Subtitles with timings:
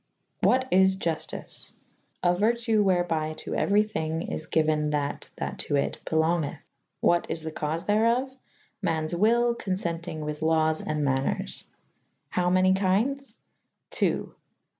[0.41, 1.73] What is Juftice?
[2.23, 6.41] A uertu wherby to euery thynge is gyuen that that to it belongyth.
[6.41, 6.59] / 1;
[7.01, 8.35] What is the caufe therof?
[8.81, 13.35] ma«nes wvll confenting with lawes and maneres /\ how many kyndes?
[14.01, 14.29] .ii.''